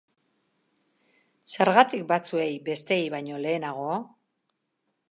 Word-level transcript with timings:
Zergatik 1.51 2.07
batzuei 2.13 2.49
besteei 2.71 3.03
baino 3.17 3.43
lehenago? 3.47 3.97